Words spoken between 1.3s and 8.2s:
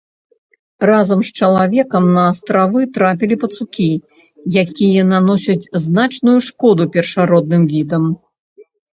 чалавекам на астравы трапілі пацукі, якія наносяць значную шкоду першародным відам.